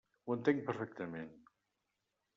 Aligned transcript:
Ho 0.29 0.35
entenc 0.35 0.63
perfectament. 0.71 1.31